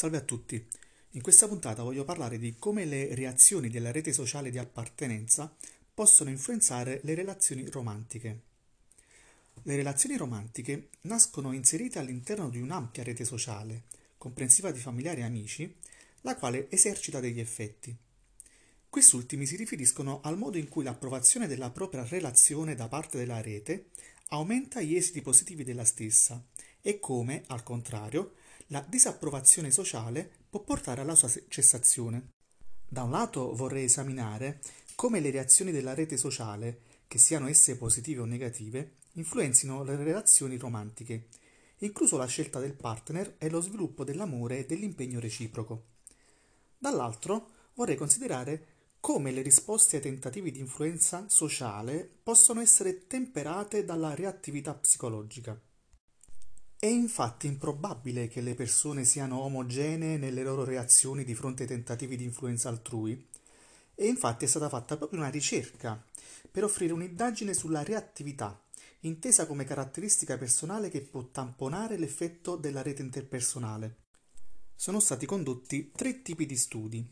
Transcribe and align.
Salve 0.00 0.16
a 0.16 0.22
tutti. 0.22 0.66
In 1.10 1.20
questa 1.20 1.46
puntata 1.46 1.82
voglio 1.82 2.04
parlare 2.04 2.38
di 2.38 2.56
come 2.58 2.86
le 2.86 3.14
reazioni 3.14 3.68
della 3.68 3.92
rete 3.92 4.14
sociale 4.14 4.50
di 4.50 4.56
appartenenza 4.56 5.54
possono 5.92 6.30
influenzare 6.30 7.00
le 7.02 7.14
relazioni 7.14 7.68
romantiche. 7.68 8.40
Le 9.62 9.76
relazioni 9.76 10.16
romantiche 10.16 10.88
nascono 11.02 11.52
inserite 11.52 11.98
all'interno 11.98 12.48
di 12.48 12.62
un'ampia 12.62 13.02
rete 13.02 13.26
sociale, 13.26 13.82
comprensiva 14.16 14.70
di 14.70 14.78
familiari 14.78 15.20
e 15.20 15.24
amici, 15.24 15.76
la 16.22 16.34
quale 16.34 16.70
esercita 16.70 17.20
degli 17.20 17.38
effetti. 17.38 17.94
Quest'ultimi 18.88 19.44
si 19.44 19.56
riferiscono 19.56 20.22
al 20.22 20.38
modo 20.38 20.56
in 20.56 20.68
cui 20.70 20.82
l'approvazione 20.82 21.46
della 21.46 21.68
propria 21.68 22.06
relazione 22.08 22.74
da 22.74 22.88
parte 22.88 23.18
della 23.18 23.42
rete 23.42 23.90
aumenta 24.28 24.80
gli 24.80 24.94
esiti 24.94 25.20
positivi 25.20 25.62
della 25.62 25.84
stessa 25.84 26.42
e 26.80 26.98
come, 26.98 27.42
al 27.48 27.62
contrario, 27.62 28.32
la 28.72 28.84
disapprovazione 28.88 29.70
sociale 29.70 30.28
può 30.48 30.60
portare 30.60 31.00
alla 31.00 31.16
sua 31.16 31.30
cessazione. 31.48 32.30
Da 32.88 33.02
un 33.02 33.10
lato 33.10 33.54
vorrei 33.54 33.84
esaminare 33.84 34.60
come 34.94 35.18
le 35.20 35.30
reazioni 35.30 35.72
della 35.72 35.94
rete 35.94 36.16
sociale, 36.16 36.82
che 37.08 37.18
siano 37.18 37.48
esse 37.48 37.76
positive 37.76 38.20
o 38.20 38.24
negative, 38.26 38.98
influenzino 39.14 39.82
le 39.82 39.96
relazioni 39.96 40.56
romantiche, 40.56 41.28
incluso 41.78 42.16
la 42.16 42.26
scelta 42.26 42.60
del 42.60 42.74
partner 42.74 43.34
e 43.38 43.50
lo 43.50 43.60
sviluppo 43.60 44.04
dell'amore 44.04 44.58
e 44.58 44.66
dell'impegno 44.66 45.18
reciproco. 45.18 45.86
Dall'altro 46.78 47.50
vorrei 47.74 47.96
considerare 47.96 48.66
come 49.00 49.32
le 49.32 49.42
risposte 49.42 49.96
ai 49.96 50.02
tentativi 50.02 50.52
di 50.52 50.60
influenza 50.60 51.28
sociale 51.28 52.08
possono 52.22 52.60
essere 52.60 53.06
temperate 53.08 53.84
dalla 53.84 54.14
reattività 54.14 54.74
psicologica. 54.74 55.60
È 56.82 56.86
infatti 56.86 57.46
improbabile 57.46 58.26
che 58.28 58.40
le 58.40 58.54
persone 58.54 59.04
siano 59.04 59.40
omogenee 59.40 60.16
nelle 60.16 60.42
loro 60.42 60.64
reazioni 60.64 61.24
di 61.24 61.34
fronte 61.34 61.64
ai 61.64 61.68
tentativi 61.68 62.16
di 62.16 62.24
influenza 62.24 62.70
altrui, 62.70 63.22
e 63.94 64.06
infatti 64.06 64.46
è 64.46 64.48
stata 64.48 64.70
fatta 64.70 64.96
proprio 64.96 65.20
una 65.20 65.28
ricerca 65.28 66.02
per 66.50 66.64
offrire 66.64 66.94
un'indagine 66.94 67.52
sulla 67.52 67.82
reattività, 67.82 68.64
intesa 69.00 69.46
come 69.46 69.64
caratteristica 69.64 70.38
personale 70.38 70.88
che 70.88 71.02
può 71.02 71.22
tamponare 71.24 71.98
l'effetto 71.98 72.56
della 72.56 72.80
rete 72.80 73.02
interpersonale. 73.02 73.96
Sono 74.74 75.00
stati 75.00 75.26
condotti 75.26 75.92
tre 75.94 76.22
tipi 76.22 76.46
di 76.46 76.56
studi, 76.56 77.06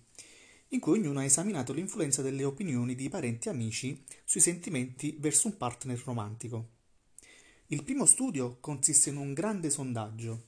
in 0.69 0.81
cui 0.81 0.99
ognuno 0.99 1.19
ha 1.19 1.25
esaminato 1.25 1.75
l'influenza 1.75 2.23
delle 2.23 2.45
opinioni 2.45 2.95
di 2.95 3.11
parenti 3.11 3.49
e 3.49 3.51
amici 3.51 4.03
sui 4.25 4.41
sentimenti 4.41 5.15
verso 5.21 5.47
un 5.47 5.59
partner 5.59 6.01
romantico. 6.07 6.77
Il 7.71 7.83
primo 7.83 8.07
studio 8.07 8.57
consiste 8.61 9.11
in 9.11 9.19
un 9.19 9.35
grande 9.35 9.69
sondaggio. 9.69 10.45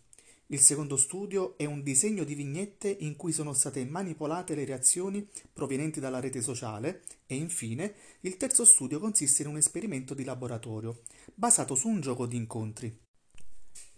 Il 0.47 0.59
secondo 0.59 0.97
studio 0.97 1.59
è 1.59 1.67
un 1.67 1.83
disegno 1.83 2.25
di 2.25 2.35
vignette 2.35 2.89
in 2.89 3.15
cui 3.17 3.31
sono 3.31 3.53
state 3.53 3.85
manipolate 3.85 4.55
le 4.55 4.65
reazioni 4.65 5.29
provenienti 5.53 6.01
dalla 6.01 6.19
rete 6.19 6.41
sociale 6.41 7.03
e 7.27 7.35
infine 7.35 7.93
il 8.21 8.39
terzo 8.39 8.65
studio 8.65 8.99
consiste 8.99 9.43
in 9.43 9.49
un 9.49 9.59
esperimento 9.59 10.15
di 10.15 10.25
laboratorio 10.25 11.03
basato 11.35 11.75
su 11.75 11.89
un 11.89 12.01
gioco 12.01 12.25
di 12.25 12.37
incontri. 12.37 12.99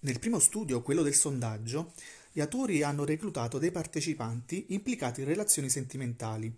Nel 0.00 0.18
primo 0.18 0.40
studio, 0.40 0.82
quello 0.82 1.02
del 1.02 1.14
sondaggio, 1.14 1.92
gli 2.32 2.40
autori 2.40 2.82
hanno 2.82 3.04
reclutato 3.04 3.58
dei 3.58 3.70
partecipanti 3.70 4.66
implicati 4.70 5.20
in 5.20 5.28
relazioni 5.28 5.70
sentimentali, 5.70 6.52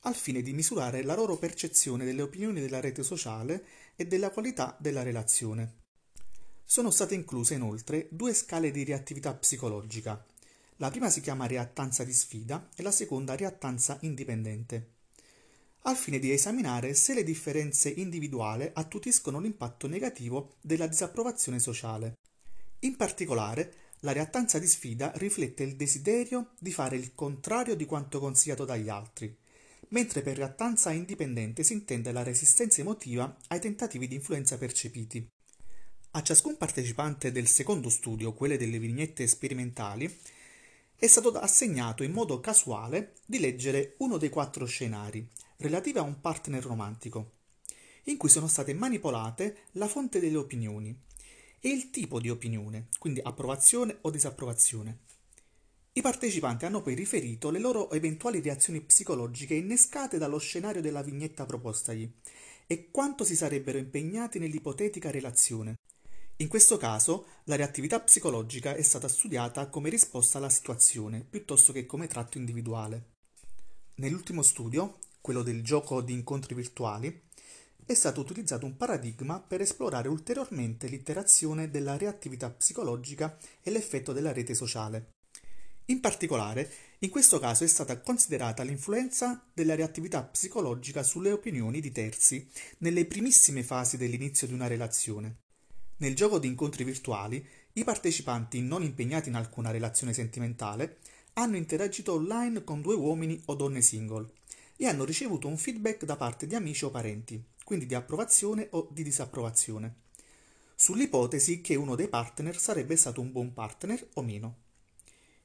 al 0.00 0.14
fine 0.14 0.40
di 0.40 0.54
misurare 0.54 1.02
la 1.02 1.14
loro 1.14 1.36
percezione 1.36 2.06
delle 2.06 2.22
opinioni 2.22 2.62
della 2.62 2.80
rete 2.80 3.02
sociale 3.02 3.66
e 3.96 4.06
della 4.06 4.30
qualità 4.30 4.74
della 4.80 5.02
relazione. 5.02 5.84
Sono 6.68 6.90
state 6.90 7.14
incluse 7.14 7.54
inoltre 7.54 8.08
due 8.10 8.34
scale 8.34 8.72
di 8.72 8.82
reattività 8.82 9.32
psicologica. 9.32 10.22
La 10.78 10.90
prima 10.90 11.08
si 11.08 11.20
chiama 11.20 11.46
reattanza 11.46 12.02
di 12.02 12.12
sfida 12.12 12.68
e 12.74 12.82
la 12.82 12.90
seconda 12.90 13.36
reattanza 13.36 13.96
indipendente, 14.00 14.94
al 15.82 15.94
fine 15.96 16.18
di 16.18 16.32
esaminare 16.32 16.94
se 16.94 17.14
le 17.14 17.22
differenze 17.22 17.88
individuali 17.88 18.68
attutiscono 18.74 19.38
l'impatto 19.38 19.86
negativo 19.86 20.54
della 20.60 20.88
disapprovazione 20.88 21.60
sociale. 21.60 22.16
In 22.80 22.96
particolare, 22.96 23.72
la 24.00 24.10
reattanza 24.10 24.58
di 24.58 24.66
sfida 24.66 25.12
riflette 25.14 25.62
il 25.62 25.76
desiderio 25.76 26.50
di 26.58 26.72
fare 26.72 26.96
il 26.96 27.14
contrario 27.14 27.76
di 27.76 27.86
quanto 27.86 28.18
consigliato 28.18 28.64
dagli 28.64 28.88
altri, 28.88 29.34
mentre 29.90 30.20
per 30.20 30.36
reattanza 30.36 30.90
indipendente 30.90 31.62
si 31.62 31.74
intende 31.74 32.10
la 32.10 32.24
resistenza 32.24 32.80
emotiva 32.80 33.36
ai 33.46 33.60
tentativi 33.60 34.08
di 34.08 34.16
influenza 34.16 34.58
percepiti. 34.58 35.30
A 36.16 36.22
ciascun 36.22 36.56
partecipante 36.56 37.30
del 37.30 37.46
secondo 37.46 37.90
studio, 37.90 38.32
quelle 38.32 38.56
delle 38.56 38.78
vignette 38.78 39.26
sperimentali, 39.26 40.10
è 40.96 41.06
stato 41.06 41.30
assegnato 41.38 42.02
in 42.04 42.12
modo 42.12 42.40
casuale 42.40 43.16
di 43.26 43.38
leggere 43.38 43.96
uno 43.98 44.16
dei 44.16 44.30
quattro 44.30 44.64
scenari 44.64 45.28
relativi 45.58 45.98
a 45.98 46.02
un 46.02 46.18
partner 46.22 46.64
romantico, 46.64 47.32
in 48.04 48.16
cui 48.16 48.30
sono 48.30 48.48
state 48.48 48.72
manipolate 48.72 49.64
la 49.72 49.86
fonte 49.86 50.18
delle 50.18 50.38
opinioni 50.38 50.98
e 51.60 51.68
il 51.68 51.90
tipo 51.90 52.18
di 52.18 52.30
opinione, 52.30 52.86
quindi 52.98 53.20
approvazione 53.22 53.98
o 54.00 54.10
disapprovazione. 54.10 55.00
I 55.92 56.00
partecipanti 56.00 56.64
hanno 56.64 56.80
poi 56.80 56.94
riferito 56.94 57.50
le 57.50 57.58
loro 57.58 57.90
eventuali 57.90 58.40
reazioni 58.40 58.80
psicologiche 58.80 59.52
innescate 59.52 60.16
dallo 60.16 60.38
scenario 60.38 60.80
della 60.80 61.02
vignetta 61.02 61.44
propostagli 61.44 62.10
e 62.66 62.90
quanto 62.90 63.22
si 63.22 63.36
sarebbero 63.36 63.76
impegnati 63.76 64.38
nell'ipotetica 64.38 65.10
relazione, 65.10 65.76
in 66.38 66.48
questo 66.48 66.76
caso 66.76 67.28
la 67.44 67.56
reattività 67.56 67.98
psicologica 67.98 68.74
è 68.74 68.82
stata 68.82 69.08
studiata 69.08 69.68
come 69.68 69.88
risposta 69.88 70.36
alla 70.36 70.50
situazione 70.50 71.24
piuttosto 71.24 71.72
che 71.72 71.86
come 71.86 72.08
tratto 72.08 72.36
individuale. 72.36 73.14
Nell'ultimo 73.94 74.42
studio, 74.42 74.98
quello 75.22 75.42
del 75.42 75.62
gioco 75.62 76.02
di 76.02 76.12
incontri 76.12 76.54
virtuali, 76.54 77.22
è 77.86 77.94
stato 77.94 78.20
utilizzato 78.20 78.66
un 78.66 78.76
paradigma 78.76 79.40
per 79.40 79.62
esplorare 79.62 80.08
ulteriormente 80.08 80.88
l'interazione 80.88 81.70
della 81.70 81.96
reattività 81.96 82.50
psicologica 82.50 83.38
e 83.62 83.70
l'effetto 83.70 84.12
della 84.12 84.32
rete 84.32 84.52
sociale. 84.52 85.12
In 85.86 86.00
particolare, 86.00 86.70
in 86.98 87.08
questo 87.08 87.38
caso 87.38 87.64
è 87.64 87.66
stata 87.66 87.98
considerata 88.00 88.62
l'influenza 88.62 89.42
della 89.54 89.74
reattività 89.74 90.22
psicologica 90.22 91.02
sulle 91.02 91.30
opinioni 91.30 91.80
di 91.80 91.92
terzi 91.92 92.46
nelle 92.78 93.06
primissime 93.06 93.62
fasi 93.62 93.96
dell'inizio 93.96 94.46
di 94.46 94.52
una 94.52 94.66
relazione. 94.66 95.44
Nel 95.98 96.14
gioco 96.14 96.38
di 96.38 96.46
incontri 96.46 96.84
virtuali, 96.84 97.44
i 97.72 97.84
partecipanti 97.84 98.60
non 98.60 98.82
impegnati 98.82 99.30
in 99.30 99.34
alcuna 99.34 99.70
relazione 99.70 100.12
sentimentale 100.12 100.98
hanno 101.34 101.56
interagito 101.56 102.12
online 102.12 102.64
con 102.64 102.82
due 102.82 102.94
uomini 102.94 103.40
o 103.46 103.54
donne 103.54 103.80
single 103.80 104.30
e 104.76 104.86
hanno 104.86 105.04
ricevuto 105.04 105.48
un 105.48 105.56
feedback 105.56 106.04
da 106.04 106.16
parte 106.16 106.46
di 106.46 106.54
amici 106.54 106.84
o 106.84 106.90
parenti, 106.90 107.42
quindi 107.64 107.86
di 107.86 107.94
approvazione 107.94 108.68
o 108.72 108.88
di 108.90 109.02
disapprovazione, 109.02 110.02
sull'ipotesi 110.74 111.62
che 111.62 111.76
uno 111.76 111.94
dei 111.94 112.08
partner 112.08 112.58
sarebbe 112.58 112.96
stato 112.96 113.22
un 113.22 113.32
buon 113.32 113.54
partner 113.54 114.06
o 114.14 114.22
meno. 114.22 114.64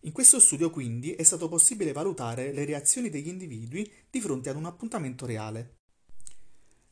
In 0.02 0.12
questo 0.12 0.40
studio 0.42 0.70
quindi 0.70 1.14
è 1.14 1.24
stato 1.24 1.48
possibile 1.48 1.94
valutare 1.94 2.52
le 2.52 2.66
reazioni 2.66 3.10
degli 3.10 3.28
individui 3.28 3.90
di 4.10 4.20
fronte 4.20 4.50
ad 4.50 4.58
un 4.58 4.66
appuntamento 4.66 5.26
reale. 5.26 5.81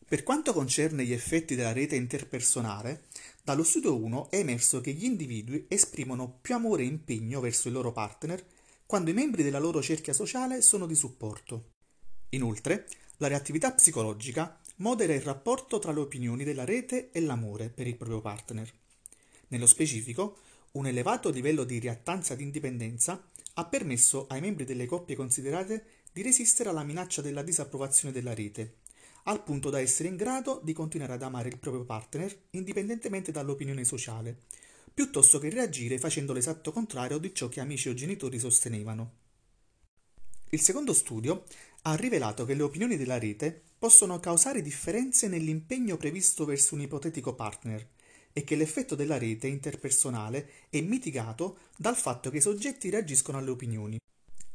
Per 0.09 0.23
quanto 0.23 0.53
concerne 0.53 1.05
gli 1.05 1.13
effetti 1.13 1.53
della 1.53 1.71
rete 1.71 1.95
interpersonale, 1.95 3.03
dallo 3.43 3.61
studio 3.61 3.95
1 3.95 4.31
è 4.31 4.37
emerso 4.37 4.81
che 4.81 4.91
gli 4.91 5.03
individui 5.03 5.67
esprimono 5.67 6.39
più 6.41 6.55
amore 6.55 6.81
e 6.81 6.87
impegno 6.87 7.39
verso 7.39 7.67
il 7.67 7.75
loro 7.75 7.91
partner 7.91 8.43
quando 8.87 9.11
i 9.11 9.13
membri 9.13 9.43
della 9.43 9.59
loro 9.59 9.83
cerchia 9.83 10.13
sociale 10.13 10.63
sono 10.63 10.87
di 10.87 10.95
supporto. 10.95 11.73
Inoltre, 12.29 12.87
la 13.17 13.27
reattività 13.27 13.71
psicologica 13.71 14.59
modera 14.77 15.13
il 15.13 15.21
rapporto 15.21 15.77
tra 15.77 15.91
le 15.91 15.99
opinioni 15.99 16.43
della 16.43 16.65
rete 16.65 17.11
e 17.11 17.21
l'amore 17.21 17.69
per 17.69 17.85
il 17.85 17.95
proprio 17.95 18.19
partner. 18.19 18.67
Nello 19.49 19.67
specifico, 19.67 20.39
un 20.71 20.87
elevato 20.87 21.29
livello 21.29 21.63
di 21.63 21.77
reattanza 21.77 22.33
di 22.33 22.41
indipendenza 22.41 23.29
ha 23.53 23.65
permesso 23.65 24.25
ai 24.25 24.41
membri 24.41 24.65
delle 24.65 24.87
coppie 24.87 25.15
considerate 25.15 25.85
di 26.11 26.23
resistere 26.23 26.69
alla 26.69 26.83
minaccia 26.83 27.21
della 27.21 27.43
disapprovazione 27.43 28.11
della 28.11 28.33
rete 28.33 28.78
al 29.29 29.43
punto 29.43 29.69
da 29.69 29.79
essere 29.79 30.09
in 30.09 30.15
grado 30.15 30.59
di 30.63 30.73
continuare 30.73 31.13
ad 31.13 31.21
amare 31.21 31.49
il 31.49 31.59
proprio 31.59 31.83
partner 31.83 32.35
indipendentemente 32.51 33.31
dall'opinione 33.31 33.83
sociale, 33.83 34.37
piuttosto 34.91 35.37
che 35.37 35.49
reagire 35.49 35.99
facendo 35.99 36.33
l'esatto 36.33 36.71
contrario 36.71 37.19
di 37.19 37.33
ciò 37.33 37.47
che 37.47 37.59
amici 37.59 37.89
o 37.89 37.93
genitori 37.93 38.39
sostenevano. 38.39 39.11
Il 40.49 40.59
secondo 40.59 40.93
studio 40.93 41.43
ha 41.83 41.93
rivelato 41.93 42.43
che 42.43 42.55
le 42.55 42.63
opinioni 42.63 42.97
della 42.97 43.19
rete 43.19 43.61
possono 43.77 44.19
causare 44.19 44.63
differenze 44.63 45.27
nell'impegno 45.27 45.95
previsto 45.95 46.43
verso 46.43 46.73
un 46.73 46.81
ipotetico 46.81 47.35
partner 47.35 47.87
e 48.33 48.43
che 48.43 48.55
l'effetto 48.55 48.95
della 48.95 49.19
rete 49.19 49.45
interpersonale 49.45 50.49
è 50.69 50.81
mitigato 50.81 51.59
dal 51.77 51.95
fatto 51.95 52.31
che 52.31 52.37
i 52.37 52.41
soggetti 52.41 52.89
reagiscono 52.89 53.37
alle 53.37 53.51
opinioni. 53.51 53.99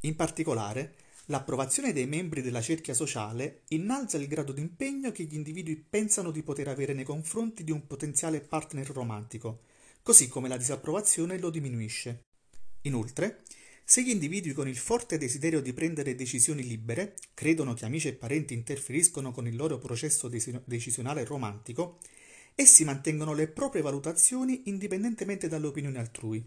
In 0.00 0.16
particolare, 0.16 0.94
L'approvazione 1.28 1.94
dei 1.94 2.06
membri 2.06 2.42
della 2.42 2.60
cerchia 2.60 2.92
sociale 2.92 3.62
innalza 3.68 4.18
il 4.18 4.28
grado 4.28 4.52
di 4.52 4.60
impegno 4.60 5.10
che 5.10 5.24
gli 5.24 5.34
individui 5.34 5.76
pensano 5.76 6.30
di 6.30 6.42
poter 6.42 6.68
avere 6.68 6.92
nei 6.92 7.04
confronti 7.04 7.64
di 7.64 7.70
un 7.70 7.86
potenziale 7.86 8.42
partner 8.42 8.90
romantico, 8.90 9.62
così 10.02 10.28
come 10.28 10.48
la 10.48 10.58
disapprovazione 10.58 11.38
lo 11.38 11.48
diminuisce. 11.48 12.24
Inoltre, 12.82 13.42
Se 13.86 14.02
gli 14.02 14.08
individui 14.08 14.54
con 14.54 14.66
il 14.66 14.78
forte 14.78 15.18
desiderio 15.18 15.60
di 15.60 15.74
prendere 15.74 16.14
decisioni 16.14 16.62
libere 16.66 17.16
credono 17.34 17.74
che 17.74 17.84
amici 17.84 18.08
e 18.08 18.14
parenti 18.14 18.54
interferiscono 18.54 19.30
con 19.30 19.46
il 19.46 19.56
loro 19.56 19.76
processo 19.76 20.28
decisionale 20.64 21.22
romantico, 21.24 21.98
essi 22.54 22.82
mantengono 22.84 23.34
le 23.34 23.46
proprie 23.46 23.82
valutazioni 23.82 24.62
indipendentemente 24.66 25.48
dalle 25.48 25.66
opinioni 25.66 25.98
altrui. 25.98 26.42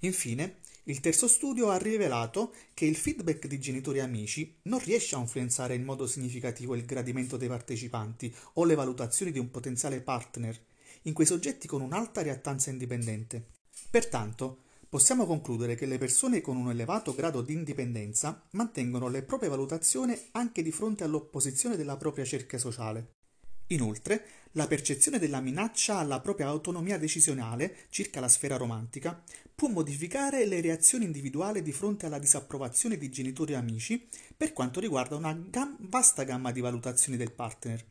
Infine, 0.00 0.58
il 0.84 1.00
terzo 1.00 1.28
studio 1.28 1.70
ha 1.70 1.78
rivelato 1.78 2.52
che 2.74 2.84
il 2.84 2.96
feedback 2.96 3.46
di 3.46 3.58
genitori 3.58 3.98
e 3.98 4.02
amici 4.02 4.58
non 4.64 4.80
riesce 4.80 5.14
a 5.14 5.18
influenzare 5.18 5.74
in 5.74 5.82
modo 5.82 6.06
significativo 6.06 6.74
il 6.74 6.84
gradimento 6.84 7.38
dei 7.38 7.48
partecipanti 7.48 8.34
o 8.54 8.64
le 8.64 8.74
valutazioni 8.74 9.32
di 9.32 9.38
un 9.38 9.50
potenziale 9.50 10.02
partner 10.02 10.60
in 11.02 11.14
quei 11.14 11.26
soggetti 11.26 11.66
con 11.66 11.80
un'alta 11.80 12.20
reattanza 12.20 12.68
indipendente. 12.68 13.46
Pertanto, 13.90 14.58
possiamo 14.88 15.24
concludere 15.24 15.74
che 15.74 15.86
le 15.86 15.96
persone 15.96 16.42
con 16.42 16.56
un 16.56 16.70
elevato 16.70 17.14
grado 17.14 17.40
di 17.40 17.54
indipendenza 17.54 18.42
mantengono 18.50 19.08
le 19.08 19.22
proprie 19.22 19.48
valutazioni 19.48 20.14
anche 20.32 20.62
di 20.62 20.70
fronte 20.70 21.02
all'opposizione 21.02 21.76
della 21.76 21.96
propria 21.96 22.26
cerchia 22.26 22.58
sociale. 22.58 23.23
Inoltre, 23.68 24.26
la 24.52 24.66
percezione 24.66 25.18
della 25.18 25.40
minaccia 25.40 25.98
alla 25.98 26.20
propria 26.20 26.46
autonomia 26.46 26.98
decisionale 26.98 27.76
circa 27.88 28.20
la 28.20 28.28
sfera 28.28 28.56
romantica 28.56 29.22
può 29.54 29.68
modificare 29.68 30.46
le 30.46 30.60
reazioni 30.60 31.04
individuali 31.04 31.62
di 31.62 31.72
fronte 31.72 32.06
alla 32.06 32.18
disapprovazione 32.18 32.98
di 32.98 33.08
genitori 33.08 33.52
e 33.52 33.56
amici 33.56 34.06
per 34.36 34.52
quanto 34.52 34.80
riguarda 34.80 35.16
una 35.16 35.32
gam- 35.32 35.76
vasta 35.88 36.24
gamma 36.24 36.52
di 36.52 36.60
valutazioni 36.60 37.16
del 37.16 37.32
partner, 37.32 37.84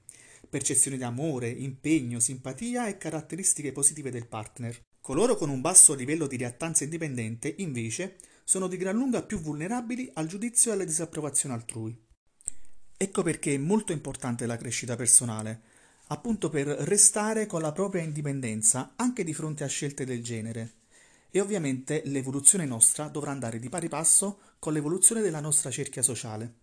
percezioni 0.50 0.98
di 0.98 1.04
amore, 1.04 1.50
impegno, 1.50 2.20
simpatia 2.20 2.88
e 2.88 2.98
caratteristiche 2.98 3.72
positive 3.72 4.12
del 4.12 4.28
partner. 4.28 4.80
Coloro 5.02 5.36
con 5.36 5.50
un 5.50 5.60
basso 5.60 5.94
livello 5.96 6.28
di 6.28 6.38
reattanza 6.38 6.84
indipendente, 6.84 7.54
invece, 7.58 8.18
sono 8.46 8.68
di 8.68 8.78
gran 8.78 8.96
lunga 8.96 9.24
più 9.24 9.40
vulnerabili 9.40 10.10
al 10.14 10.28
giudizio 10.28 10.72
e 10.72 10.74
alla 10.76 10.84
disapprovazione 10.86 11.56
altrui. 11.56 12.03
Ecco 12.98 13.22
perché 13.22 13.56
è 13.56 13.58
molto 13.58 13.92
importante 13.92 14.46
la 14.46 14.58
crescita 14.58 14.96
personale, 14.96 15.62
appunto 16.08 16.50
per 16.50 16.68
restare 16.68 17.46
con 17.46 17.62
la 17.62 17.72
propria 17.72 18.02
indipendenza 18.02 18.94
anche 18.96 19.24
di 19.24 19.34
fronte 19.34 19.64
a 19.64 19.68
scelte 19.68 20.06
del 20.06 20.24
genere. 20.24 20.74
E 21.32 21.42
ovviamente 21.42 22.04
l'evoluzione 22.06 22.66
nostra 22.66 23.08
dovrà 23.08 23.32
andare 23.32 23.60
di 23.60 23.70
pari 23.70 23.90
passo 23.90 24.40
con 24.60 24.74
l'evoluzione 24.74 25.22
della 25.22 25.40
nostra 25.40 25.72
cerchia 25.72 26.02
sociale. 26.02 26.63